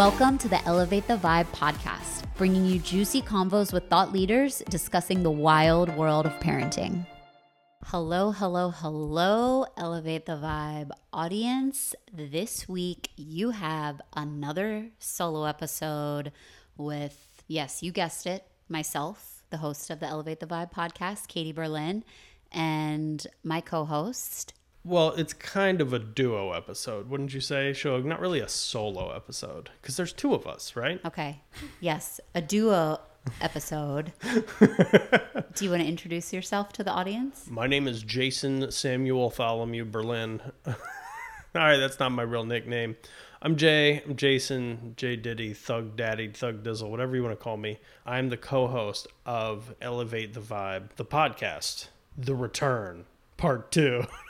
Welcome 0.00 0.38
to 0.38 0.48
the 0.48 0.64
Elevate 0.64 1.06
the 1.06 1.18
Vibe 1.18 1.48
podcast, 1.48 2.24
bringing 2.38 2.64
you 2.64 2.78
juicy 2.78 3.20
convos 3.20 3.70
with 3.70 3.90
thought 3.90 4.14
leaders 4.14 4.62
discussing 4.70 5.22
the 5.22 5.30
wild 5.30 5.94
world 5.94 6.24
of 6.24 6.32
parenting. 6.40 7.06
Hello, 7.84 8.30
hello, 8.30 8.70
hello, 8.70 9.66
Elevate 9.76 10.24
the 10.24 10.38
Vibe 10.38 10.88
audience. 11.12 11.94
This 12.10 12.66
week 12.66 13.10
you 13.16 13.50
have 13.50 14.00
another 14.16 14.86
solo 14.98 15.44
episode 15.44 16.32
with, 16.78 17.42
yes, 17.46 17.82
you 17.82 17.92
guessed 17.92 18.26
it, 18.26 18.46
myself, 18.70 19.44
the 19.50 19.58
host 19.58 19.90
of 19.90 20.00
the 20.00 20.06
Elevate 20.06 20.40
the 20.40 20.46
Vibe 20.46 20.72
podcast, 20.72 21.28
Katie 21.28 21.52
Berlin, 21.52 22.04
and 22.50 23.26
my 23.44 23.60
co 23.60 23.84
host, 23.84 24.54
Well, 24.82 25.10
it's 25.10 25.34
kind 25.34 25.82
of 25.82 25.92
a 25.92 25.98
duo 25.98 26.52
episode, 26.52 27.10
wouldn't 27.10 27.34
you 27.34 27.40
say, 27.40 27.74
Shog? 27.74 28.06
Not 28.06 28.18
really 28.18 28.40
a 28.40 28.48
solo 28.48 29.14
episode, 29.14 29.70
because 29.80 29.98
there's 29.98 30.12
two 30.14 30.32
of 30.32 30.46
us, 30.46 30.74
right? 30.74 31.00
Okay. 31.04 31.42
Yes, 31.80 32.18
a 32.34 32.40
duo 32.40 32.98
episode. 33.42 34.12
Do 34.22 35.64
you 35.64 35.70
want 35.70 35.82
to 35.82 35.88
introduce 35.88 36.32
yourself 36.32 36.72
to 36.74 36.84
the 36.84 36.90
audience? 36.90 37.46
My 37.50 37.66
name 37.66 37.86
is 37.86 38.02
Jason 38.02 38.70
Samuel 38.70 39.30
Tholomew 39.30 39.90
Berlin. 39.90 40.40
All 40.66 40.74
right, 41.54 41.76
that's 41.76 41.98
not 41.98 42.12
my 42.12 42.22
real 42.22 42.44
nickname. 42.44 42.96
I'm 43.42 43.56
Jay. 43.56 44.02
I'm 44.06 44.16
Jason, 44.16 44.94
J 44.96 45.16
Diddy, 45.16 45.52
Thug 45.52 45.94
Daddy, 45.96 46.28
Thug 46.28 46.62
Dizzle, 46.62 46.90
whatever 46.90 47.16
you 47.16 47.22
want 47.22 47.38
to 47.38 47.42
call 47.42 47.58
me. 47.58 47.78
I'm 48.06 48.30
the 48.30 48.36
co-host 48.38 49.08
of 49.26 49.74
Elevate 49.82 50.32
the 50.32 50.40
Vibe, 50.40 50.94
the 50.96 51.04
podcast, 51.04 51.88
The 52.16 52.34
Return, 52.34 53.04
Part 53.36 53.72
Two. 53.72 54.04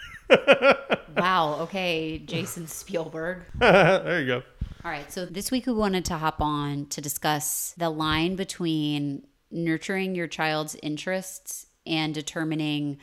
Wow. 1.16 1.58
Okay, 1.60 2.18
Jason 2.18 2.66
Spielberg. 2.66 3.44
there 3.58 4.20
you 4.20 4.26
go. 4.26 4.42
All 4.84 4.90
right. 4.90 5.10
So 5.12 5.26
this 5.26 5.50
week 5.50 5.66
we 5.66 5.72
wanted 5.72 6.04
to 6.06 6.14
hop 6.14 6.40
on 6.40 6.86
to 6.86 7.00
discuss 7.00 7.74
the 7.76 7.90
line 7.90 8.36
between 8.36 9.26
nurturing 9.50 10.14
your 10.14 10.26
child's 10.26 10.76
interests 10.82 11.66
and 11.86 12.14
determining 12.14 12.98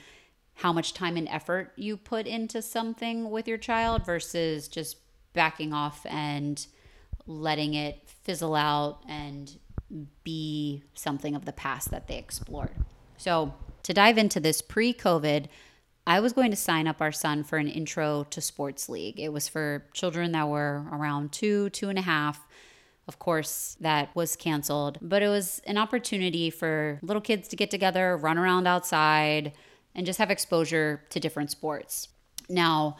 how 0.55 0.73
much 0.73 0.93
time 0.93 1.17
and 1.17 1.27
effort 1.27 1.73
you 1.75 1.97
put 1.97 2.25
into 2.25 2.61
something 2.61 3.29
with 3.29 3.47
your 3.47 3.57
child 3.57 4.05
versus 4.05 4.67
just 4.67 4.97
backing 5.33 5.71
off 5.71 6.03
and 6.09 6.65
letting 7.27 7.75
it 7.75 8.09
fizzle 8.23 8.55
out 8.55 9.03
and 9.07 9.59
be 10.23 10.83
something 10.95 11.35
of 11.35 11.45
the 11.45 11.53
past 11.53 11.91
that 11.91 12.07
they 12.07 12.17
explored. 12.17 12.75
So, 13.17 13.53
to 13.83 13.93
dive 13.93 14.17
into 14.17 14.39
this 14.39 14.61
pre 14.61 14.93
COVID, 14.93 15.45
I 16.07 16.21
was 16.21 16.31
going 16.31 16.51
to 16.51 16.57
sign 16.57 16.87
up 16.87 17.01
our 17.01 17.11
son 17.11 17.43
for 17.43 17.57
an 17.57 17.67
intro 17.67 18.23
to 18.29 18.39
sports 18.39 18.87
league. 18.87 19.19
It 19.19 19.33
was 19.33 19.49
for 19.49 19.83
children 19.93 20.31
that 20.31 20.47
were 20.47 20.85
around 20.89 21.33
two, 21.33 21.69
two 21.71 21.89
and 21.89 21.99
a 21.99 22.01
half. 22.01 22.47
Of 23.09 23.19
course, 23.19 23.75
that 23.81 24.15
was 24.15 24.37
canceled, 24.37 24.99
but 25.01 25.21
it 25.21 25.27
was 25.27 25.61
an 25.67 25.77
opportunity 25.77 26.49
for 26.49 26.99
little 27.01 27.21
kids 27.21 27.49
to 27.49 27.57
get 27.57 27.69
together, 27.69 28.15
run 28.15 28.37
around 28.37 28.67
outside, 28.67 29.51
and 29.93 30.05
just 30.05 30.17
have 30.19 30.31
exposure 30.31 31.03
to 31.09 31.19
different 31.19 31.51
sports. 31.51 32.07
Now, 32.47 32.95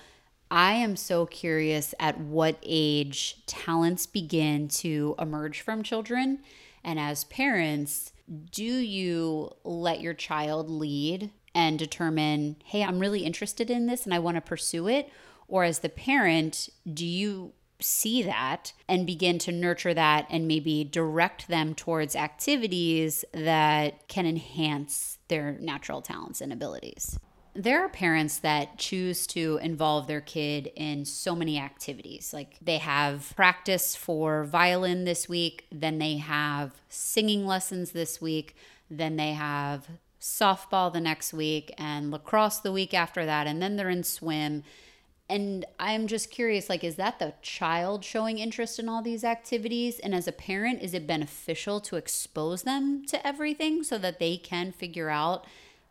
I 0.52 0.74
am 0.74 0.98
so 0.98 1.26
curious 1.26 1.96
at 2.02 2.20
what 2.20 2.58
age 2.62 3.46
talents 3.46 4.06
begin 4.06 4.68
to 4.70 5.16
emerge 5.18 5.62
from 5.62 5.82
children. 5.82 6.40
And 6.84 7.00
as 7.00 7.24
parents, 7.24 8.12
do 8.52 8.64
you 8.64 9.52
let 9.64 10.02
your 10.02 10.14
child 10.14 10.70
lead 10.70 11.32
and 11.58 11.80
determine, 11.80 12.56
hey, 12.66 12.84
I'm 12.84 13.00
really 13.00 13.22
interested 13.22 13.72
in 13.72 13.88
this 13.88 14.06
and 14.06 14.14
I 14.14 14.20
want 14.20 14.36
to 14.36 14.42
pursue 14.42 14.88
it? 14.88 15.10
Or 15.48 15.64
as 15.64 15.80
the 15.80 15.90
parent, 15.90 16.70
do 16.94 17.04
you 17.04 17.54
see 17.80 18.22
that 18.22 18.74
and 18.88 19.08
begin 19.08 19.40
to 19.40 19.52
nurture 19.52 19.96
that 19.96 20.28
and 20.30 20.48
maybe 20.48 20.84
direct 20.84 21.48
them 21.48 21.74
towards 21.74 22.16
activities 22.16 23.26
that 23.34 24.08
can 24.08 24.28
enhance 24.28 25.18
their 25.30 25.54
natural 25.54 26.00
talents 26.04 26.42
and 26.42 26.54
abilities? 26.54 27.18
There 27.56 27.84
are 27.84 27.90
parents 27.90 28.38
that 28.38 28.78
choose 28.78 29.26
to 29.28 29.58
involve 29.64 30.06
their 30.06 30.22
kid 30.22 30.72
in 30.76 31.06
so 31.06 31.36
many 31.36 31.58
activities. 31.58 32.34
Like 32.36 32.58
they 32.62 32.78
have 32.78 33.34
practice 33.36 33.96
for 33.96 34.44
violin 34.44 35.06
this 35.06 35.28
week, 35.28 35.66
then 35.72 35.98
they 35.98 36.18
have 36.18 36.74
singing 36.88 37.48
lessons 37.48 37.94
this 37.94 38.22
week, 38.22 38.56
then 38.92 39.16
they 39.16 39.32
have 39.32 39.88
softball 40.28 40.92
the 40.92 41.00
next 41.00 41.34
week 41.34 41.74
and 41.78 42.12
lacrosse 42.12 42.60
the 42.60 42.72
week 42.72 42.94
after 42.94 43.26
that, 43.26 43.48
and 43.48 43.62
then 43.62 43.78
they're 43.78 43.90
in 43.90 44.04
swim. 44.04 44.64
And 45.30 45.66
I'm 45.80 46.08
just 46.08 46.32
curious 46.32 46.70
like, 46.70 46.84
is 46.84 46.96
that 46.96 47.20
the 47.20 47.34
child 47.42 48.04
showing 48.04 48.38
interest 48.38 48.78
in 48.78 48.90
all 48.90 49.02
these 49.02 49.24
activities? 49.24 50.00
And 50.00 50.14
as 50.14 50.28
a 50.28 50.32
parent, 50.32 50.82
is 50.82 50.94
it 50.94 51.08
beneficial 51.08 51.80
to 51.82 51.96
expose 51.96 52.64
them 52.64 53.06
to 53.08 53.26
everything 53.26 53.84
so 53.84 53.98
that 53.98 54.20
they 54.20 54.38
can 54.38 54.72
figure 54.72 55.10
out 55.10 55.46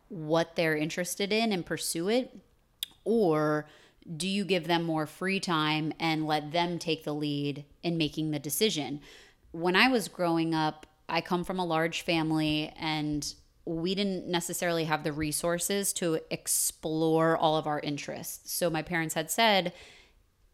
what 0.09 0.55
they're 0.55 0.77
interested 0.77 1.31
in 1.31 1.51
and 1.51 1.65
pursue 1.65 2.07
it? 2.07 2.35
Or 3.03 3.67
do 4.15 4.27
you 4.27 4.45
give 4.45 4.67
them 4.67 4.83
more 4.83 5.05
free 5.05 5.39
time 5.39 5.93
and 5.99 6.25
let 6.25 6.51
them 6.51 6.79
take 6.79 7.03
the 7.03 7.13
lead 7.13 7.65
in 7.83 7.97
making 7.97 8.31
the 8.31 8.39
decision? 8.39 9.01
When 9.51 9.75
I 9.75 9.87
was 9.87 10.07
growing 10.07 10.53
up, 10.53 10.85
I 11.09 11.21
come 11.21 11.43
from 11.43 11.59
a 11.59 11.65
large 11.65 12.01
family 12.01 12.73
and 12.79 13.33
we 13.67 13.93
didn't 13.93 14.27
necessarily 14.27 14.85
have 14.85 15.03
the 15.03 15.11
resources 15.11 15.91
to 15.91 16.19
explore 16.31 17.35
all 17.35 17.57
of 17.57 17.67
our 17.67 17.79
interests. 17.81 18.53
So 18.53 18.69
my 18.69 18.81
parents 18.81 19.13
had 19.13 19.29
said, 19.29 19.73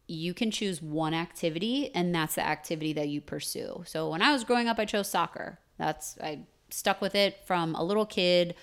you 0.07 0.33
can 0.33 0.49
choose 0.49 0.81
one 0.81 1.13
activity 1.13 1.93
and 1.93 2.13
that's 2.13 2.35
the 2.35 2.45
activity 2.45 2.91
that 2.93 3.09
you 3.09 3.21
pursue. 3.21 3.83
So 3.85 4.09
when 4.09 4.21
I 4.21 4.33
was 4.33 4.43
growing 4.43 4.67
up, 4.67 4.79
I 4.79 4.85
chose 4.85 5.09
soccer. 5.09 5.59
That's 5.77 6.17
I 6.21 6.39
stuck 6.69 7.01
with 7.01 7.13
it 7.13 7.37
from 7.45 7.75
a 7.75 7.83
little 7.83 8.05
kid 8.05 8.55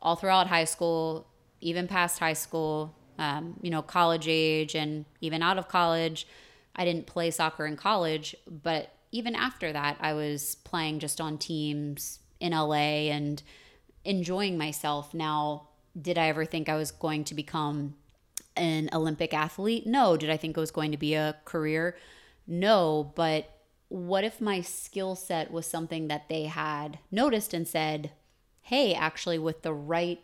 all 0.00 0.16
throughout 0.16 0.46
high 0.46 0.64
school, 0.64 1.26
even 1.60 1.86
past 1.86 2.18
high 2.18 2.32
school, 2.32 2.94
um, 3.18 3.58
you 3.62 3.70
know, 3.70 3.82
college 3.82 4.26
age, 4.26 4.74
and 4.74 5.04
even 5.20 5.42
out 5.42 5.58
of 5.58 5.68
college. 5.68 6.26
I 6.74 6.84
didn't 6.84 7.06
play 7.06 7.30
soccer 7.30 7.66
in 7.66 7.76
college, 7.76 8.34
but 8.46 8.94
even 9.12 9.34
after 9.34 9.72
that, 9.72 9.98
I 10.00 10.14
was 10.14 10.54
playing 10.64 11.00
just 11.00 11.20
on 11.20 11.36
teams 11.36 12.20
in 12.40 12.52
LA 12.52 13.10
and 13.10 13.42
enjoying 14.08 14.56
myself. 14.56 15.12
Now, 15.12 15.68
did 16.00 16.16
I 16.16 16.28
ever 16.28 16.46
think 16.46 16.68
I 16.68 16.76
was 16.76 16.90
going 16.90 17.24
to 17.24 17.34
become 17.34 17.94
an 18.56 18.88
Olympic 18.92 19.34
athlete? 19.34 19.86
No. 19.86 20.16
Did 20.16 20.30
I 20.30 20.38
think 20.38 20.56
it 20.56 20.60
was 20.60 20.70
going 20.70 20.92
to 20.92 20.96
be 20.96 21.14
a 21.14 21.36
career? 21.44 21.96
No. 22.46 23.12
But 23.14 23.50
what 23.88 24.24
if 24.24 24.40
my 24.40 24.62
skill 24.62 25.14
set 25.14 25.50
was 25.50 25.66
something 25.66 26.08
that 26.08 26.28
they 26.28 26.44
had 26.44 26.98
noticed 27.10 27.52
and 27.52 27.68
said, 27.68 28.12
hey, 28.62 28.94
actually, 28.94 29.38
with 29.38 29.62
the 29.62 29.74
right 29.74 30.20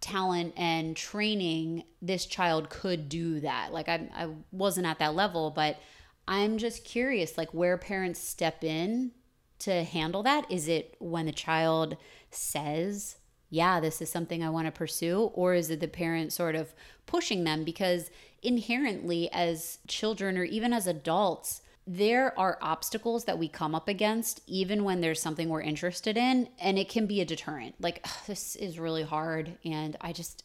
talent 0.00 0.52
and 0.56 0.94
training, 0.94 1.84
this 2.02 2.26
child 2.26 2.68
could 2.68 3.08
do 3.08 3.40
that? 3.40 3.72
Like, 3.72 3.88
I, 3.88 4.08
I 4.14 4.28
wasn't 4.52 4.86
at 4.86 4.98
that 4.98 5.14
level, 5.14 5.50
but 5.50 5.78
I'm 6.26 6.58
just 6.58 6.84
curious, 6.84 7.38
like, 7.38 7.54
where 7.54 7.78
parents 7.78 8.20
step 8.20 8.62
in 8.62 9.12
to 9.60 9.82
handle 9.82 10.22
that. 10.22 10.50
Is 10.50 10.68
it 10.68 10.94
when 10.98 11.26
the 11.26 11.32
child 11.32 11.96
says, 12.30 13.16
yeah, 13.50 13.80
this 13.80 14.02
is 14.02 14.10
something 14.10 14.42
I 14.42 14.50
want 14.50 14.66
to 14.66 14.72
pursue? 14.72 15.30
Or 15.34 15.54
is 15.54 15.70
it 15.70 15.80
the 15.80 15.88
parent 15.88 16.32
sort 16.32 16.54
of 16.54 16.74
pushing 17.06 17.44
them? 17.44 17.64
Because 17.64 18.10
inherently, 18.42 19.30
as 19.32 19.78
children 19.86 20.36
or 20.36 20.44
even 20.44 20.72
as 20.72 20.86
adults, 20.86 21.62
there 21.90 22.38
are 22.38 22.58
obstacles 22.60 23.24
that 23.24 23.38
we 23.38 23.48
come 23.48 23.74
up 23.74 23.88
against 23.88 24.42
even 24.46 24.84
when 24.84 25.00
there's 25.00 25.22
something 25.22 25.48
we're 25.48 25.62
interested 25.62 26.18
in 26.18 26.46
and 26.60 26.78
it 26.78 26.86
can 26.86 27.06
be 27.06 27.22
a 27.22 27.24
deterrent 27.24 27.74
like 27.80 28.06
this 28.26 28.54
is 28.56 28.78
really 28.78 29.02
hard 29.02 29.56
and 29.64 29.96
i 30.02 30.12
just 30.12 30.44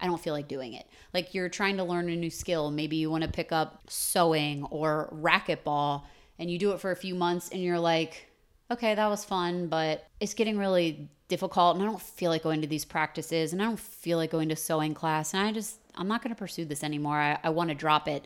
i 0.00 0.06
don't 0.06 0.20
feel 0.20 0.32
like 0.32 0.46
doing 0.46 0.74
it 0.74 0.86
like 1.12 1.34
you're 1.34 1.48
trying 1.48 1.76
to 1.76 1.82
learn 1.82 2.08
a 2.08 2.14
new 2.14 2.30
skill 2.30 2.70
maybe 2.70 2.94
you 2.94 3.10
want 3.10 3.24
to 3.24 3.30
pick 3.30 3.50
up 3.50 3.82
sewing 3.88 4.62
or 4.70 5.12
racquetball 5.12 6.04
and 6.38 6.48
you 6.48 6.60
do 6.60 6.70
it 6.70 6.80
for 6.80 6.92
a 6.92 6.96
few 6.96 7.16
months 7.16 7.48
and 7.48 7.60
you're 7.60 7.80
like 7.80 8.27
okay 8.70 8.94
that 8.94 9.08
was 9.08 9.24
fun 9.24 9.66
but 9.66 10.06
it's 10.20 10.34
getting 10.34 10.58
really 10.58 11.08
difficult 11.28 11.76
and 11.76 11.82
i 11.82 11.86
don't 11.86 12.00
feel 12.00 12.30
like 12.30 12.42
going 12.42 12.60
to 12.60 12.66
these 12.66 12.84
practices 12.84 13.52
and 13.52 13.62
i 13.62 13.64
don't 13.64 13.78
feel 13.78 14.18
like 14.18 14.30
going 14.30 14.48
to 14.48 14.56
sewing 14.56 14.94
class 14.94 15.34
and 15.34 15.42
i 15.42 15.52
just 15.52 15.78
i'm 15.98 16.08
not 16.08 16.22
going 16.22 16.34
to 16.34 16.38
pursue 16.38 16.64
this 16.64 16.84
anymore. 16.84 17.16
I, 17.16 17.38
I 17.44 17.50
want 17.50 17.70
to 17.70 17.74
drop 17.74 18.08
it. 18.08 18.24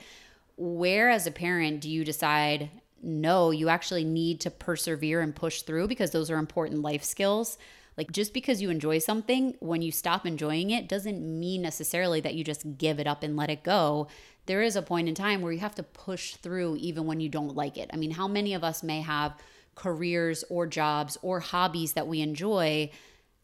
Where 0.56 1.10
as 1.10 1.26
a 1.26 1.32
parent 1.32 1.80
do 1.80 1.90
you 1.90 2.04
decide 2.04 2.70
no 3.04 3.50
you 3.50 3.68
actually 3.68 4.04
need 4.04 4.40
to 4.40 4.50
persevere 4.50 5.20
and 5.20 5.34
push 5.34 5.62
through 5.62 5.88
because 5.88 6.12
those 6.12 6.30
are 6.30 6.38
important 6.38 6.82
life 6.82 7.02
skills? 7.02 7.58
Like 7.96 8.12
just 8.12 8.32
because 8.32 8.62
you 8.62 8.70
enjoy 8.70 8.98
something 8.98 9.56
when 9.60 9.82
you 9.82 9.90
stop 9.90 10.26
enjoying 10.26 10.70
it 10.70 10.88
doesn't 10.88 11.20
mean 11.20 11.62
necessarily 11.62 12.20
that 12.20 12.34
you 12.34 12.44
just 12.44 12.78
give 12.78 13.00
it 13.00 13.06
up 13.06 13.22
and 13.22 13.36
let 13.36 13.50
it 13.50 13.64
go. 13.64 14.08
There 14.46 14.62
is 14.62 14.76
a 14.76 14.82
point 14.82 15.08
in 15.08 15.14
time 15.14 15.40
where 15.40 15.52
you 15.52 15.60
have 15.60 15.74
to 15.76 15.82
push 15.82 16.34
through 16.36 16.76
even 16.76 17.06
when 17.06 17.20
you 17.20 17.28
don't 17.28 17.56
like 17.56 17.76
it. 17.76 17.90
I 17.92 17.96
mean 17.96 18.12
how 18.12 18.28
many 18.28 18.54
of 18.54 18.62
us 18.62 18.82
may 18.82 19.00
have 19.00 19.34
careers 19.74 20.44
or 20.48 20.66
jobs 20.66 21.16
or 21.22 21.40
hobbies 21.40 21.94
that 21.94 22.06
we 22.06 22.20
enjoy 22.20 22.90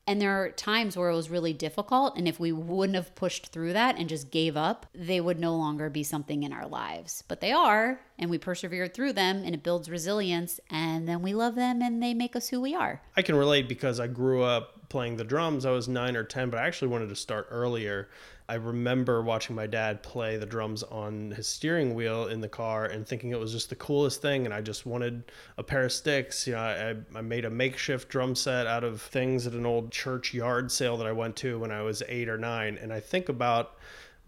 And 0.08 0.22
there 0.22 0.42
are 0.42 0.48
times 0.52 0.96
where 0.96 1.10
it 1.10 1.14
was 1.14 1.28
really 1.28 1.52
difficult. 1.52 2.16
And 2.16 2.26
if 2.26 2.40
we 2.40 2.50
wouldn't 2.50 2.96
have 2.96 3.14
pushed 3.14 3.48
through 3.48 3.74
that 3.74 3.98
and 3.98 4.08
just 4.08 4.30
gave 4.30 4.56
up, 4.56 4.86
they 4.94 5.20
would 5.20 5.38
no 5.38 5.54
longer 5.54 5.90
be 5.90 6.02
something 6.02 6.44
in 6.44 6.52
our 6.52 6.66
lives. 6.66 7.22
But 7.28 7.42
they 7.42 7.52
are, 7.52 8.00
and 8.18 8.30
we 8.30 8.38
persevered 8.38 8.94
through 8.94 9.12
them, 9.12 9.42
and 9.44 9.54
it 9.54 9.62
builds 9.62 9.90
resilience. 9.90 10.60
And 10.70 11.06
then 11.06 11.20
we 11.20 11.34
love 11.34 11.56
them, 11.56 11.82
and 11.82 12.02
they 12.02 12.14
make 12.14 12.34
us 12.34 12.48
who 12.48 12.58
we 12.58 12.74
are. 12.74 13.02
I 13.18 13.20
can 13.22 13.34
relate 13.34 13.68
because 13.68 14.00
I 14.00 14.06
grew 14.06 14.42
up 14.42 14.88
playing 14.88 15.18
the 15.18 15.24
drums. 15.24 15.66
I 15.66 15.72
was 15.72 15.88
nine 15.88 16.16
or 16.16 16.24
10, 16.24 16.48
but 16.48 16.58
I 16.58 16.66
actually 16.66 16.88
wanted 16.88 17.10
to 17.10 17.14
start 17.14 17.46
earlier. 17.50 18.08
I 18.50 18.54
remember 18.54 19.20
watching 19.20 19.54
my 19.54 19.66
dad 19.66 20.02
play 20.02 20.38
the 20.38 20.46
drums 20.46 20.82
on 20.82 21.32
his 21.32 21.46
steering 21.46 21.94
wheel 21.94 22.28
in 22.28 22.40
the 22.40 22.48
car 22.48 22.86
and 22.86 23.06
thinking 23.06 23.30
it 23.30 23.38
was 23.38 23.52
just 23.52 23.68
the 23.68 23.76
coolest 23.76 24.22
thing. 24.22 24.46
And 24.46 24.54
I 24.54 24.62
just 24.62 24.86
wanted 24.86 25.30
a 25.58 25.62
pair 25.62 25.84
of 25.84 25.92
sticks. 25.92 26.46
You 26.46 26.54
know, 26.54 26.60
I, 26.60 26.96
I 27.18 27.20
made 27.20 27.44
a 27.44 27.50
makeshift 27.50 28.08
drum 28.08 28.34
set 28.34 28.66
out 28.66 28.84
of 28.84 29.02
things 29.02 29.46
at 29.46 29.52
an 29.52 29.66
old 29.66 29.92
church 29.92 30.32
yard 30.32 30.72
sale 30.72 30.96
that 30.96 31.06
I 31.06 31.12
went 31.12 31.36
to 31.36 31.58
when 31.58 31.70
I 31.70 31.82
was 31.82 32.02
eight 32.08 32.30
or 32.30 32.38
nine. 32.38 32.78
And 32.80 32.90
I 32.90 33.00
think 33.00 33.28
about 33.28 33.76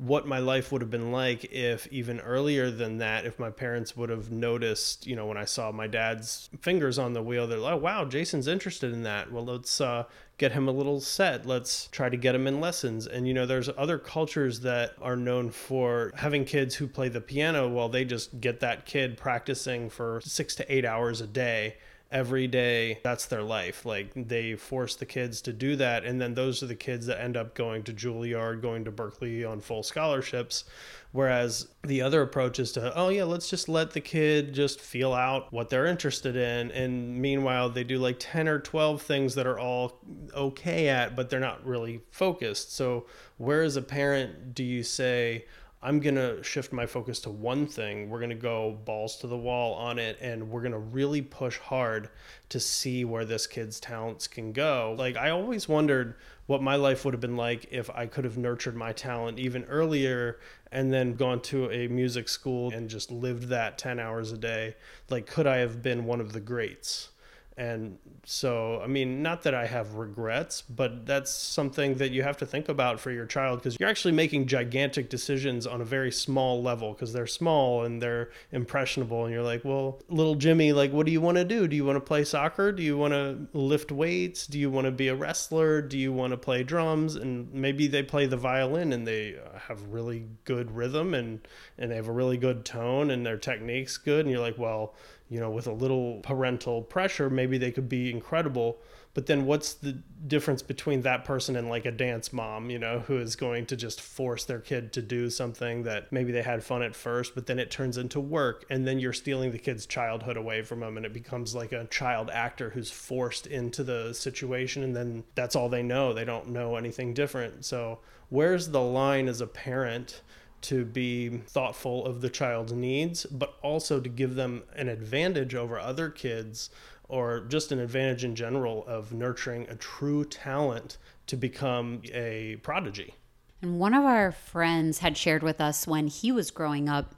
what 0.01 0.27
my 0.27 0.39
life 0.39 0.73
would 0.73 0.83
have 0.83 0.91
been 0.91 1.13
like 1.13 1.45
if 1.53 1.87
even 1.93 2.21
earlier 2.21 2.71
than 2.71 2.99
that 2.99 3.25
if 3.27 3.39
my 3.39 3.51
parents 3.51 3.97
would 3.97 4.09
have 4.11 4.31
noticed 4.31 5.07
you 5.07 5.15
know 5.15 5.27
when 5.27 5.37
i 5.37 5.45
saw 5.45 5.71
my 5.71 5.87
dad's 5.87 6.49
fingers 6.61 6.99
on 6.99 7.13
the 7.13 7.23
wheel 7.23 7.47
they're 7.47 7.59
like 7.59 7.75
oh 7.75 7.77
wow 7.77 8.05
jason's 8.05 8.49
interested 8.49 8.93
in 8.93 9.03
that. 9.05 9.33
Well 9.33 9.45
let's 9.45 9.81
uh, 9.81 10.05
get 10.39 10.53
him 10.53 10.69
a 10.69 10.73
little 10.73 11.01
set. 11.01 11.47
Let's 11.47 11.89
try 11.89 12.09
to 12.09 12.17
get 12.17 12.35
him 12.35 12.47
in 12.47 12.61
lessons. 12.61 13.07
And 13.07 13.27
you 13.27 13.35
know 13.35 13.47
there's 13.47 13.69
other 13.77 13.99
cultures 13.99 14.61
that 14.61 14.95
are 15.01 15.17
known 15.17 15.51
for 15.51 16.13
having 16.17 16.45
kids 16.45 16.75
who 16.75 16.87
play 16.87 17.09
the 17.09 17.21
piano 17.21 17.69
well 17.69 17.89
they 17.89 18.05
just 18.05 18.41
get 18.41 18.61
that 18.61 18.87
kid 18.87 19.17
practicing 19.17 19.89
for 19.89 20.21
six 20.25 20.55
to 20.57 20.75
eight 20.75 20.85
hours 20.85 21.21
a 21.21 21.27
day 21.27 21.77
every 22.13 22.49
day 22.49 22.99
that's 23.05 23.27
their 23.27 23.43
life. 23.43 23.87
Like 23.87 24.11
they 24.15 24.57
force 24.57 24.97
the 24.97 25.07
kids 25.07 25.41
to 25.43 25.53
do 25.53 25.77
that 25.77 26.05
and 26.05 26.21
then 26.21 26.35
those 26.35 26.63
are 26.63 26.67
the 26.67 26.75
kids 26.75 27.07
that 27.07 27.21
end 27.21 27.37
up 27.37 27.55
going 27.55 27.85
to 27.85 27.93
juilliard 27.93 28.63
going 28.63 28.85
to 28.85 28.93
Berklee 28.93 29.49
on 29.49 29.61
full 29.61 29.83
scholarships. 29.83 30.65
Whereas 31.13 31.69
the 31.83 32.03
other 32.03 32.23
approach 32.23 32.59
is 32.59 32.73
to 32.73 32.93
oh 32.97 33.09
yeah 33.09 33.25
let's 33.25 33.49
just 33.49 33.69
let 33.69 33.93
the 33.93 34.01
kid 34.01 34.53
just 34.53 34.81
feel 34.81 35.13
out 35.13 35.53
what 35.53 35.69
they're 35.69 35.87
interested 35.87 36.35
in. 36.35 36.73
And 36.73 37.17
meanwhile 37.17 37.71
they 37.71 37.85
do 37.85 37.99
like 37.99 38.17
10 38.19 38.49
or 38.49 38.59
12 38.59 39.01
things 39.03 39.35
that 39.37 39.47
are 39.47 39.59
all 39.59 40.01
okay 40.35 40.89
at 40.89 41.15
but 41.15 41.31
they're 41.31 41.39
not 41.39 41.65
really 41.65 42.01
focused. 42.11 42.75
So 42.75 43.07
where 43.39 43.63
as 43.63 43.77
a 43.77 43.83
parent 43.83 44.55
do 44.55 44.65
you 44.65 44.83
say 44.83 45.45
I'm 45.83 45.99
going 45.99 46.17
to 46.17 46.43
shift 46.43 46.75
my 46.75 46.85
focus 46.85 47.21
to 47.21 47.31
one 47.31 47.67
thing. 47.67 48.11
We're 48.11 48.19
going 48.19 48.29
to 48.29 48.37
go 48.37 48.79
balls 48.85 49.17
to 49.19 49.27
the 49.27 49.37
wall 49.37 49.73
on 49.75 49.99
it 49.99 50.19
and 50.21 50.51
we're 50.51 50.61
going 50.61 50.73
to 50.73 50.79
really 50.79 51.23
push 51.23 51.59
hard 51.59 52.11
to 52.51 52.61
see 52.61 53.07
where 53.07 53.25
this 53.25 53.47
kid's 53.47 53.81
talents 53.81 54.27
can 54.27 54.53
go. 54.53 54.95
Like, 54.99 55.17
I 55.17 55.31
always 55.31 55.69
wondered 55.69 56.17
what 56.47 56.63
my 56.63 56.77
life 56.77 57.05
would 57.05 57.15
have 57.15 57.21
been 57.21 57.37
like 57.37 57.67
if 57.71 57.89
I 57.91 58.05
could 58.05 58.25
have 58.25 58.37
nurtured 58.37 58.77
my 58.77 58.93
talent 58.93 59.39
even 59.39 59.65
earlier 59.65 60.39
and 60.71 60.93
then 60.93 61.15
gone 61.15 61.41
to 61.43 61.71
a 61.71 61.89
music 61.89 62.29
school 62.29 62.71
and 62.75 62.91
just 62.91 63.11
lived 63.11 63.45
that 63.45 63.79
10 63.79 63.99
hours 63.99 64.33
a 64.33 64.39
day. 64.39 64.77
Like, 65.09 65.27
could 65.27 65.47
I 65.47 65.59
have 65.59 65.83
been 65.83 66.05
one 66.05 66.21
of 66.21 66.35
the 66.35 66.41
greats? 66.41 67.09
And 67.57 67.99
so, 68.25 68.81
I 68.83 68.87
mean, 68.87 69.23
not 69.23 69.43
that 69.43 69.55
I 69.55 69.67
have 69.67 69.95
regrets, 69.95 70.63
but 70.63 71.05
that's 71.05 71.31
something 71.31 71.97
that 71.97 72.11
you 72.11 72.23
have 72.23 72.39
to 72.39 72.47
think 72.47 72.69
about 72.69 73.01
for 73.01 73.11
your 73.11 73.27
child 73.27 73.59
because 73.59 73.77
you're 73.79 73.89
actually 73.89 74.13
making 74.13 74.47
gigantic 74.47 75.11
decisions 75.11 75.67
on 75.67 75.81
a 75.81 75.85
very 75.85 76.13
small 76.13 76.63
level 76.63 76.93
because 76.93 77.13
they're 77.13 77.27
small 77.27 77.85
and 77.85 78.01
they're 78.01 78.31
impressionable. 78.53 79.25
And 79.25 79.35
you're 79.35 79.43
like, 79.43 79.65
well, 79.65 80.01
little 80.09 80.37
Jimmy, 80.37 80.73
like, 80.73 80.93
what 80.93 81.05
do 81.07 81.13
you 81.13 81.21
want 81.21 81.37
to 81.37 81.45
do? 81.45 81.69
Do 81.69 81.77
you 81.77 81.85
want 81.85 81.97
to 81.97 82.01
play 82.01 82.25
soccer? 82.25 82.73
Do 82.73 82.83
you 82.83 82.97
want 82.97 83.13
to 83.13 83.47
lift 83.53 83.93
weights? 83.93 84.47
Do 84.47 84.59
you 84.59 84.71
want 84.71 84.87
to 84.87 84.91
be 84.91 85.09
a 85.09 85.15
wrestler? 85.15 85.83
Do 85.83 85.99
you 85.99 86.13
want 86.13 86.31
to 86.33 86.39
play 86.39 86.63
drums? 86.63 87.17
And 87.17 87.53
maybe 87.53 87.89
they 87.89 88.03
play 88.03 88.27
the 88.27 88.37
violin 88.39 88.93
and 88.93 89.07
they 89.07 89.37
have 89.67 89.83
really 89.89 90.25
good 90.45 90.71
rhythm 90.71 91.13
and, 91.13 91.47
and 91.77 91.91
they 91.91 91.97
have 91.97 92.09
a 92.09 92.13
really 92.13 92.39
good 92.39 92.65
tone 92.65 93.11
and 93.11 93.27
their 93.27 93.39
technique's 93.39 93.99
good. 93.99 94.21
And 94.21 94.31
you're 94.31 94.41
like, 94.41 94.57
well, 94.57 94.95
you 95.31 95.39
know, 95.39 95.49
with 95.49 95.69
a 95.69 95.73
little 95.73 96.19
parental 96.23 96.83
pressure, 96.83 97.31
maybe 97.31 97.57
they 97.57 97.71
could 97.71 97.89
be 97.89 98.11
incredible. 98.11 98.79
But 99.15 99.27
then 99.27 99.47
what's 99.47 99.75
the 99.75 99.93
difference 100.27 100.61
between 100.61 101.03
that 101.03 101.25
person 101.25 101.55
and 101.55 101.69
like 101.69 101.85
a 101.85 101.93
dance 101.93 102.33
mom, 102.33 102.69
you 102.69 102.79
know, 102.79 103.01
who 103.01 103.19
is 103.19 103.37
going 103.37 103.67
to 103.67 103.77
just 103.77 104.01
force 104.01 104.45
their 104.45 104.59
kid 104.59 104.93
to 104.93 105.03
do 105.03 105.31
something 105.31 105.85
that 105.85 106.13
maybe 106.13 106.33
they 106.33 106.43
had 106.43 106.65
fun 106.65 106.83
at 106.83 106.97
first, 106.97 107.35
but 107.37 107.47
then 107.47 107.61
it 107.61 107.71
turns 107.71 107.97
into 107.97 108.19
work. 108.21 108.65
And 108.71 108.87
then 108.87 108.99
you're 108.99 109.13
stealing 109.13 109.53
the 109.53 109.59
kid's 109.59 109.87
childhood 109.87 110.37
away 110.37 110.63
from 110.63 110.81
them. 110.81 110.97
And 110.97 111.07
it 111.07 111.13
becomes 111.13 111.55
like 111.55 111.73
a 111.73 111.87
child 111.87 112.29
actor 112.31 112.71
who's 112.71 112.91
forced 112.91 113.47
into 113.47 113.85
the 113.85 114.13
situation. 114.13 114.83
And 114.83 114.95
then 114.95 115.25
that's 115.37 115.55
all 115.55 115.69
they 115.69 115.83
know. 115.83 116.13
They 116.13 116.25
don't 116.25 116.49
know 116.49 116.75
anything 116.75 117.15
different. 117.15 117.65
So, 117.65 118.01
where's 118.31 118.69
the 118.69 118.83
line 118.83 119.29
as 119.29 119.41
a 119.41 119.47
parent? 119.47 120.23
To 120.63 120.85
be 120.85 121.29
thoughtful 121.47 122.07
of 122.07 122.21
the 122.21 122.31
child's 122.31 122.73
needs, 122.73 123.25
but 123.27 123.55
also 123.63 124.01
to 124.01 124.09
give 124.09 124.35
them 124.35 124.63
an 124.75 124.89
advantage 124.89 125.55
over 125.55 125.79
other 125.79 126.11
kids 126.11 126.71
or 127.09 127.41
just 127.41 127.73
an 127.73 127.81
advantage 127.81 128.25
in 128.25 128.35
general 128.35 128.85
of 128.87 129.13
nurturing 129.13 129.69
a 129.69 129.75
true 129.75 130.25
talent 130.25 130.97
to 131.27 131.37
become 131.37 132.03
a 132.13 132.57
prodigy. 132.63 133.15
And 133.63 133.79
one 133.79 133.95
of 133.95 134.05
our 134.05 134.33
friends 134.33 135.01
had 135.01 135.17
shared 135.17 135.43
with 135.43 135.61
us 135.61 135.87
when 135.87 136.07
he 136.07 136.33
was 136.33 136.51
growing 136.51 136.89
up, 136.89 137.15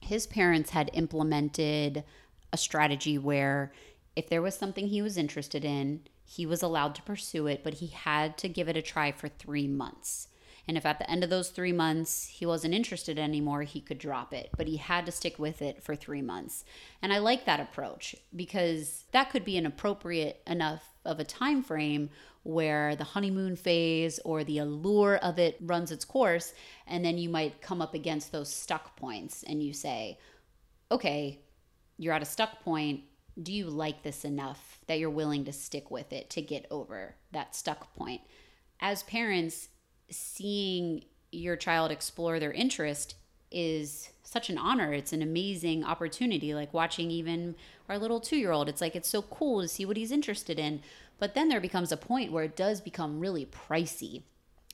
his 0.00 0.26
parents 0.26 0.70
had 0.70 0.90
implemented 0.92 2.04
a 2.52 2.56
strategy 2.56 3.18
where 3.18 3.72
if 4.16 4.28
there 4.28 4.42
was 4.42 4.54
something 4.54 4.88
he 4.88 5.00
was 5.00 5.16
interested 5.16 5.64
in, 5.64 6.00
he 6.24 6.44
was 6.44 6.62
allowed 6.62 6.94
to 6.96 7.02
pursue 7.02 7.46
it, 7.46 7.62
but 7.62 7.74
he 7.74 7.88
had 7.88 8.36
to 8.38 8.48
give 8.48 8.68
it 8.68 8.76
a 8.76 8.82
try 8.82 9.12
for 9.12 9.28
three 9.28 9.66
months. 9.66 10.28
And 10.68 10.76
if 10.76 10.86
at 10.86 10.98
the 10.98 11.10
end 11.10 11.24
of 11.24 11.30
those 11.30 11.50
three 11.50 11.72
months 11.72 12.26
he 12.26 12.46
wasn't 12.46 12.74
interested 12.74 13.18
anymore, 13.18 13.62
he 13.62 13.80
could 13.80 13.98
drop 13.98 14.32
it. 14.32 14.50
But 14.56 14.68
he 14.68 14.76
had 14.76 15.06
to 15.06 15.12
stick 15.12 15.38
with 15.38 15.62
it 15.62 15.82
for 15.82 15.96
three 15.96 16.22
months. 16.22 16.64
And 17.02 17.12
I 17.12 17.18
like 17.18 17.44
that 17.44 17.60
approach 17.60 18.14
because 18.34 19.04
that 19.12 19.30
could 19.30 19.44
be 19.44 19.56
an 19.56 19.66
appropriate 19.66 20.42
enough 20.46 20.82
of 21.04 21.18
a 21.18 21.24
time 21.24 21.62
frame 21.62 22.10
where 22.42 22.96
the 22.96 23.04
honeymoon 23.04 23.56
phase 23.56 24.18
or 24.24 24.44
the 24.44 24.58
allure 24.58 25.16
of 25.16 25.38
it 25.38 25.58
runs 25.60 25.90
its 25.90 26.04
course. 26.04 26.54
And 26.86 27.04
then 27.04 27.18
you 27.18 27.28
might 27.28 27.60
come 27.60 27.82
up 27.82 27.94
against 27.94 28.32
those 28.32 28.52
stuck 28.52 28.96
points 28.96 29.42
and 29.42 29.62
you 29.62 29.72
say, 29.72 30.18
okay, 30.90 31.40
you're 31.98 32.14
at 32.14 32.22
a 32.22 32.26
stuck 32.26 32.62
point. 32.62 33.02
Do 33.40 33.52
you 33.52 33.68
like 33.68 34.02
this 34.02 34.24
enough 34.24 34.80
that 34.86 34.98
you're 34.98 35.10
willing 35.10 35.44
to 35.44 35.52
stick 35.52 35.90
with 35.90 36.12
it 36.12 36.30
to 36.30 36.42
get 36.42 36.66
over 36.70 37.14
that 37.32 37.54
stuck 37.54 37.94
point? 37.94 38.22
As 38.80 39.02
parents, 39.02 39.68
seeing 40.10 41.04
your 41.32 41.56
child 41.56 41.90
explore 41.90 42.38
their 42.38 42.52
interest 42.52 43.14
is 43.50 44.10
such 44.22 44.48
an 44.48 44.58
honor. 44.58 44.92
It's 44.92 45.12
an 45.12 45.22
amazing 45.22 45.84
opportunity. 45.84 46.54
Like 46.54 46.72
watching 46.72 47.10
even 47.10 47.56
our 47.88 47.98
little 47.98 48.20
two 48.20 48.36
year 48.36 48.52
old, 48.52 48.68
it's 48.68 48.80
like 48.80 48.94
it's 48.94 49.08
so 49.08 49.22
cool 49.22 49.60
to 49.60 49.68
see 49.68 49.84
what 49.84 49.96
he's 49.96 50.12
interested 50.12 50.58
in. 50.58 50.82
But 51.18 51.34
then 51.34 51.48
there 51.48 51.60
becomes 51.60 51.92
a 51.92 51.96
point 51.96 52.32
where 52.32 52.44
it 52.44 52.56
does 52.56 52.80
become 52.80 53.20
really 53.20 53.46
pricey. 53.46 54.22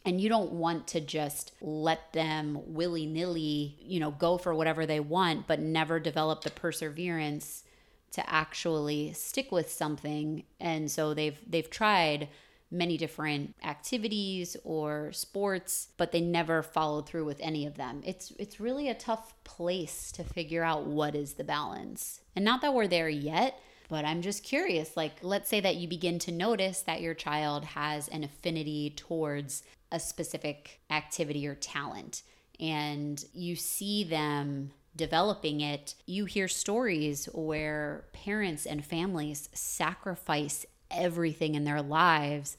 And 0.05 0.21
you 0.21 0.28
don't 0.28 0.52
want 0.52 0.87
to 0.88 1.00
just 1.00 1.52
let 1.61 2.12
them 2.12 2.61
willy 2.66 3.07
nilly, 3.07 3.76
you 3.81 3.99
know, 3.99 4.12
go 4.12 4.38
for 4.38 4.55
whatever 4.55 4.87
they 4.87 5.00
want, 5.00 5.49
but 5.49 5.59
never 5.59 5.99
develop 5.99 6.43
the 6.43 6.50
perseverance 6.50 7.64
to 8.12 8.31
actually 8.31 9.12
stick 9.14 9.50
with 9.50 9.71
something. 9.71 10.45
And 10.61 10.90
so 10.90 11.12
they've 11.12 11.38
they've 11.49 11.69
tried 11.69 12.28
many 12.70 12.96
different 12.96 13.54
activities 13.64 14.56
or 14.64 15.12
sports, 15.12 15.88
but 15.96 16.12
they 16.12 16.20
never 16.20 16.62
followed 16.62 17.06
through 17.06 17.25
with 17.25 17.38
any 17.40 17.66
of 17.66 17.76
them. 17.76 18.02
It's 18.04 18.32
it's 18.38 18.61
really 18.61 18.88
a 18.88 18.94
tough 18.94 19.35
place 19.44 20.11
to 20.12 20.25
figure 20.25 20.64
out 20.64 20.87
what 20.87 21.14
is 21.14 21.35
the 21.35 21.44
balance. 21.44 22.20
And 22.35 22.44
not 22.44 22.62
that 22.62 22.75
we're 22.75 22.88
there 22.88 23.08
yet, 23.08 23.61
but 23.88 24.04
I'm 24.04 24.23
just 24.23 24.42
curious. 24.42 24.96
Like 24.96 25.18
let's 25.23 25.49
say 25.49 25.61
that 25.61 25.76
you 25.76 25.88
begin 25.88 26.18
to 26.20 26.32
notice 26.32 26.80
that 26.82 27.00
your 27.00 27.14
child 27.14 27.64
has 27.64 28.08
an 28.08 28.25
affinity 28.25 28.92
towards 28.96 29.62
a 29.92 30.00
specific 30.00 30.80
activity 30.90 31.46
or 31.46 31.54
talent 31.54 32.23
and 32.58 33.25
you 33.32 33.56
see 33.56 34.04
them 34.04 34.70
developing 34.94 35.61
it, 35.61 35.94
you 36.06 36.25
hear 36.25 36.49
stories 36.49 37.26
where 37.32 38.06
parents 38.12 38.64
and 38.64 38.85
families 38.85 39.49
sacrifice 39.52 40.64
everything 40.90 41.55
in 41.55 41.64
their 41.64 41.83
lives 41.83 42.57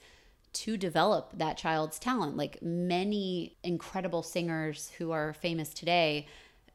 to 0.54 0.78
develop 0.78 1.32
that 1.38 1.58
child's 1.58 2.00
talent. 2.00 2.36
Like 2.38 2.62
many 2.62 3.56
incredible 3.64 4.24
singers 4.24 4.92
who 4.98 5.12
are 5.12 5.34
famous 5.34 5.74
today, 5.74 6.28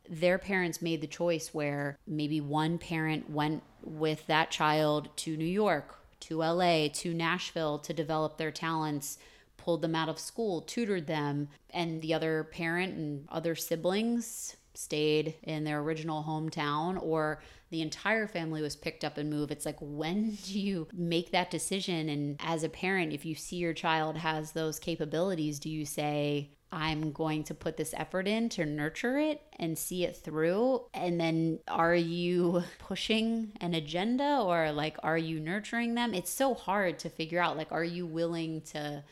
their 0.08 0.38
parents 0.38 0.82
made 0.82 1.00
the 1.00 1.06
choice 1.06 1.52
where 1.52 1.96
maybe 2.06 2.40
one 2.40 2.78
parent 2.78 3.30
went 3.30 3.62
with 3.82 4.26
that 4.26 4.50
child 4.50 5.08
to 5.16 5.36
New 5.36 5.44
York, 5.44 5.98
to 6.20 6.38
LA, 6.38 6.88
to 6.92 7.14
Nashville 7.14 7.78
to 7.78 7.92
develop 7.92 8.36
their 8.36 8.50
talents, 8.50 9.18
pulled 9.56 9.82
them 9.82 9.94
out 9.94 10.08
of 10.08 10.18
school, 10.18 10.60
tutored 10.60 11.06
them, 11.06 11.48
and 11.70 12.02
the 12.02 12.14
other 12.14 12.44
parent 12.44 12.94
and 12.94 13.26
other 13.30 13.54
siblings 13.54 14.56
stayed 14.74 15.34
in 15.42 15.64
their 15.64 15.80
original 15.80 16.22
hometown 16.22 17.02
or 17.02 17.42
the 17.70 17.82
entire 17.82 18.26
family 18.26 18.62
was 18.62 18.76
picked 18.76 19.04
up 19.04 19.18
and 19.18 19.30
moved. 19.30 19.50
It's 19.50 19.66
like, 19.66 19.78
when 19.80 20.30
do 20.44 20.58
you 20.58 20.88
make 20.92 21.32
that 21.32 21.50
decision? 21.50 22.08
And 22.08 22.36
as 22.40 22.64
a 22.64 22.68
parent, 22.68 23.12
if 23.12 23.24
you 23.24 23.34
see 23.34 23.56
your 23.56 23.74
child 23.74 24.16
has 24.16 24.52
those 24.52 24.78
capabilities, 24.78 25.58
do 25.58 25.70
you 25.70 25.84
say, 25.84 26.50
I'm 26.74 27.12
going 27.12 27.44
to 27.44 27.54
put 27.54 27.76
this 27.76 27.92
effort 27.94 28.26
in 28.26 28.48
to 28.50 28.64
nurture 28.64 29.18
it 29.18 29.42
and 29.58 29.78
see 29.78 30.04
it 30.04 30.16
through. 30.16 30.86
And 30.94 31.20
then 31.20 31.58
are 31.68 31.94
you 31.94 32.62
pushing 32.78 33.52
an 33.60 33.74
agenda 33.74 34.40
or 34.40 34.72
like 34.72 34.96
are 35.02 35.18
you 35.18 35.38
nurturing 35.38 35.94
them? 35.94 36.14
It's 36.14 36.30
so 36.30 36.54
hard 36.54 36.98
to 37.00 37.10
figure 37.10 37.40
out. 37.40 37.58
Like, 37.58 37.72
are 37.72 37.84
you 37.84 38.06
willing 38.06 38.62
to 38.72 39.04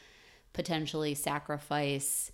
potentially 0.55 1.15
sacrifice 1.15 2.33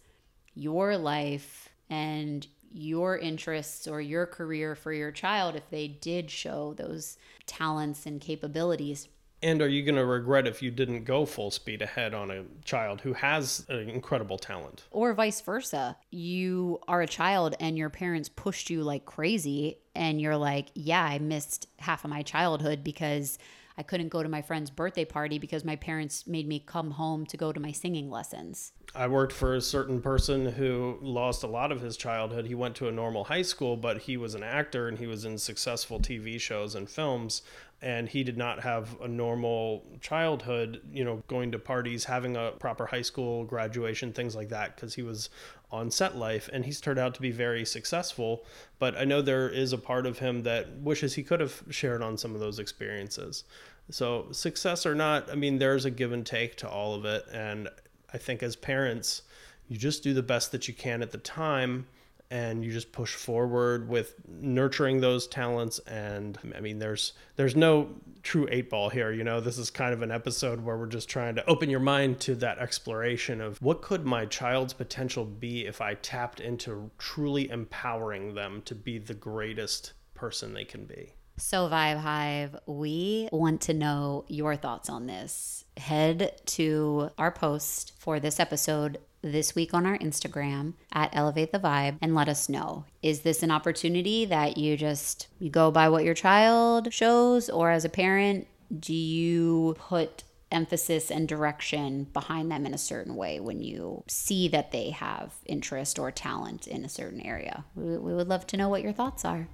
your 0.54 0.96
life 0.96 1.68
and 1.90 2.46
your 2.72 3.16
interests 3.18 3.86
or 3.86 4.00
your 4.00 4.26
career 4.26 4.74
for 4.74 4.92
your 4.92 5.10
child 5.10 5.56
if 5.56 5.68
they 5.70 5.88
did 5.88 6.30
show 6.30 6.74
those 6.74 7.16
talents 7.46 8.06
and 8.06 8.20
capabilities? 8.20 9.08
And 9.42 9.60
are 9.60 9.68
you 9.68 9.84
going 9.84 9.96
to 9.96 10.04
regret 10.04 10.46
if 10.46 10.62
you 10.62 10.70
didn't 10.70 11.04
go 11.04 11.26
full 11.26 11.50
speed 11.50 11.82
ahead 11.82 12.14
on 12.14 12.30
a 12.30 12.44
child 12.64 13.02
who 13.02 13.12
has 13.12 13.66
an 13.68 13.90
incredible 13.90 14.38
talent? 14.38 14.84
Or 14.90 15.12
vice 15.12 15.40
versa. 15.42 15.96
You 16.10 16.80
are 16.88 17.02
a 17.02 17.06
child 17.06 17.54
and 17.60 17.76
your 17.76 17.90
parents 17.90 18.28
pushed 18.28 18.70
you 18.70 18.82
like 18.82 19.04
crazy, 19.04 19.78
and 19.94 20.20
you're 20.20 20.38
like, 20.38 20.68
yeah, 20.74 21.04
I 21.04 21.18
missed 21.18 21.68
half 21.78 22.04
of 22.04 22.10
my 22.10 22.22
childhood 22.22 22.82
because 22.82 23.38
I 23.78 23.82
couldn't 23.82 24.08
go 24.08 24.22
to 24.22 24.28
my 24.28 24.40
friend's 24.40 24.70
birthday 24.70 25.04
party 25.04 25.38
because 25.38 25.64
my 25.64 25.76
parents 25.76 26.26
made 26.26 26.48
me 26.48 26.58
come 26.58 26.92
home 26.92 27.26
to 27.26 27.36
go 27.36 27.52
to 27.52 27.60
my 27.60 27.72
singing 27.72 28.10
lessons. 28.10 28.72
I 28.94 29.08
worked 29.08 29.34
for 29.34 29.54
a 29.54 29.60
certain 29.60 30.00
person 30.00 30.46
who 30.46 30.98
lost 31.02 31.42
a 31.42 31.46
lot 31.46 31.70
of 31.70 31.82
his 31.82 31.98
childhood. 31.98 32.46
He 32.46 32.54
went 32.54 32.74
to 32.76 32.88
a 32.88 32.92
normal 32.92 33.24
high 33.24 33.42
school, 33.42 33.76
but 33.76 33.98
he 33.98 34.16
was 34.16 34.34
an 34.34 34.42
actor 34.42 34.88
and 34.88 34.98
he 34.98 35.06
was 35.06 35.26
in 35.26 35.36
successful 35.36 36.00
TV 36.00 36.40
shows 36.40 36.74
and 36.74 36.88
films 36.88 37.42
and 37.82 38.08
he 38.08 38.24
did 38.24 38.38
not 38.38 38.60
have 38.60 38.98
a 39.02 39.08
normal 39.08 39.84
childhood, 40.00 40.80
you 40.90 41.04
know, 41.04 41.22
going 41.28 41.52
to 41.52 41.58
parties, 41.58 42.04
having 42.04 42.34
a 42.36 42.52
proper 42.52 42.86
high 42.86 43.02
school 43.02 43.44
graduation, 43.44 44.12
things 44.12 44.34
like 44.34 44.48
that, 44.48 44.74
because 44.74 44.94
he 44.94 45.02
was 45.02 45.28
on 45.70 45.90
set 45.90 46.16
life 46.16 46.48
and 46.52 46.64
he's 46.64 46.80
turned 46.80 46.98
out 46.98 47.14
to 47.14 47.20
be 47.20 47.30
very 47.30 47.64
successful. 47.64 48.44
But 48.78 48.96
I 48.96 49.04
know 49.04 49.20
there 49.20 49.48
is 49.48 49.72
a 49.72 49.78
part 49.78 50.06
of 50.06 50.18
him 50.18 50.42
that 50.44 50.78
wishes 50.78 51.14
he 51.14 51.22
could 51.22 51.40
have 51.40 51.62
shared 51.70 52.02
on 52.02 52.16
some 52.16 52.34
of 52.34 52.40
those 52.40 52.58
experiences. 52.58 53.44
So, 53.90 54.26
success 54.32 54.84
or 54.84 54.94
not, 54.94 55.30
I 55.30 55.36
mean, 55.36 55.58
there's 55.58 55.84
a 55.84 55.90
give 55.90 56.12
and 56.12 56.26
take 56.26 56.56
to 56.56 56.68
all 56.68 56.94
of 56.94 57.04
it. 57.04 57.24
And 57.32 57.68
I 58.12 58.18
think 58.18 58.42
as 58.42 58.56
parents, 58.56 59.22
you 59.68 59.76
just 59.76 60.02
do 60.02 60.12
the 60.12 60.22
best 60.22 60.52
that 60.52 60.66
you 60.68 60.74
can 60.74 61.02
at 61.02 61.12
the 61.12 61.18
time 61.18 61.86
and 62.30 62.64
you 62.64 62.72
just 62.72 62.92
push 62.92 63.14
forward 63.14 63.88
with 63.88 64.14
nurturing 64.28 65.00
those 65.00 65.26
talents. 65.26 65.78
And 65.80 66.38
i 66.56 66.60
mean 66.60 66.78
there's 66.78 67.12
there's 67.36 67.56
no 67.56 67.88
true 68.22 68.48
eight 68.50 68.70
ball 68.70 68.88
here 68.88 69.12
you 69.12 69.24
know? 69.24 69.40
This 69.40 69.58
is 69.58 69.70
kind 69.70 69.92
of 69.92 70.02
an 70.02 70.10
episode 70.10 70.60
where 70.60 70.76
we're 70.76 70.86
just 70.86 71.08
trying 71.08 71.34
to 71.36 71.46
open 71.46 71.70
your 71.70 71.80
mind 71.80 72.20
to 72.20 72.34
that 72.36 72.58
exploration 72.58 73.40
of 73.40 73.60
what 73.62 73.82
could 73.82 74.04
my 74.04 74.26
child's 74.26 74.72
potential 74.72 75.24
be 75.24 75.66
if 75.66 75.80
i 75.80 75.94
tapped 75.94 76.40
into 76.40 76.90
truly 76.98 77.48
empowering 77.50 78.34
them 78.34 78.62
to 78.64 78.74
be 78.74 78.98
the 78.98 79.14
greatest 79.14 79.92
person 80.16 80.54
they 80.54 80.64
can 80.64 80.84
be. 80.84 81.12
So, 81.38 81.68
Vibe 81.68 81.98
Hive, 81.98 82.56
we 82.66 83.28
want 83.30 83.60
to 83.62 83.74
know 83.74 84.24
your 84.26 84.56
thoughts 84.56 84.88
on 84.88 85.06
this. 85.06 85.66
Head 85.76 86.40
to 86.46 87.10
our 87.18 87.30
post 87.30 87.92
for 87.98 88.18
this 88.18 88.40
episode 88.40 88.98
this 89.32 89.54
week 89.54 89.74
on 89.74 89.86
our 89.86 89.98
Instagram 89.98 90.74
at 90.92 91.14
Elevate 91.14 91.52
the 91.52 91.58
Vibe 91.58 91.98
and 92.00 92.14
let 92.14 92.28
us 92.28 92.48
know. 92.48 92.84
Is 93.02 93.20
this 93.20 93.42
an 93.42 93.50
opportunity 93.50 94.24
that 94.24 94.56
you 94.56 94.76
just 94.76 95.28
you 95.38 95.50
go 95.50 95.70
by 95.70 95.88
what 95.88 96.04
your 96.04 96.14
child 96.14 96.92
shows 96.92 97.48
or 97.48 97.70
as 97.70 97.84
a 97.84 97.90
parent 97.90 98.46
do 98.80 98.94
you 98.94 99.74
put 99.78 100.24
emphasis 100.50 101.10
and 101.10 101.28
direction 101.28 102.04
behind 102.12 102.50
them 102.50 102.66
in 102.66 102.74
a 102.74 102.78
certain 102.78 103.16
way 103.16 103.40
when 103.40 103.62
you 103.62 104.02
see 104.06 104.48
that 104.48 104.70
they 104.70 104.90
have 104.90 105.34
interest 105.44 105.98
or 105.98 106.10
talent 106.10 106.66
in 106.66 106.84
a 106.84 106.88
certain 106.88 107.20
area? 107.20 107.64
We, 107.74 107.96
we 107.98 108.14
would 108.14 108.28
love 108.28 108.46
to 108.48 108.56
know 108.56 108.68
what 108.68 108.82
your 108.82 108.92
thoughts 108.92 109.24
are. 109.24 109.48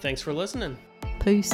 Thanks 0.00 0.22
for 0.22 0.32
listening. 0.32 0.78
Peace. 1.20 1.52